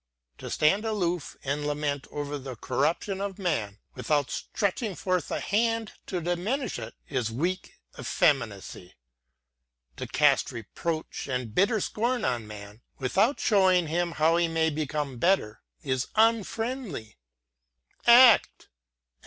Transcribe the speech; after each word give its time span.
To 0.39 0.49
stand 0.49 0.83
aloof 0.83 1.37
and 1.43 1.67
lament 1.67 2.07
over 2.09 2.39
the 2.39 2.55
corruption 2.55 3.21
of 3.21 3.37
man, 3.37 3.77
without 3.93 4.31
stretching 4.31 4.95
forth 4.95 5.29
a 5.29 5.39
hand 5.39 5.91
to 6.07 6.19
diminish 6.19 6.79
it, 6.79 6.95
is 7.07 7.29
weak 7.29 7.77
effeminacy; 7.99 8.95
to 9.97 10.07
cast 10.07 10.51
reproach 10.51 11.27
and 11.27 11.53
bitter 11.53 11.79
scorn 11.79 12.25
on 12.25 12.47
man, 12.47 12.81
without 12.97 13.39
showing 13.39 13.89
him 13.89 14.13
how 14.13 14.37
he 14.37 14.47
may 14.47 14.71
become 14.71 15.19
better, 15.19 15.61
is 15.83 16.07
unfriendly. 16.15 17.17
Act! 18.07 18.69